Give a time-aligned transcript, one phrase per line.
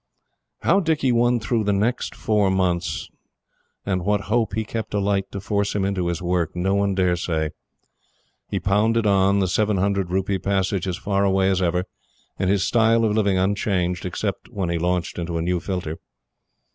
[0.63, 3.07] How Dicky won through the next four months,
[3.85, 7.15] and what hope he kept alight to force him into his work, no one dare
[7.15, 7.51] say.
[8.49, 11.83] He pounded on, the seven hundred rupee passage as far away as ever,
[12.39, 15.99] and his style of living unchanged, except when he launched into a new filter.